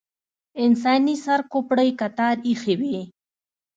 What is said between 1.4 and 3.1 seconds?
کوپړۍ کتار ایښې وې.